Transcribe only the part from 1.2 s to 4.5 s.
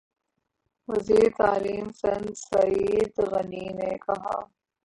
تعلیم سندھ سعید غنی نےکہا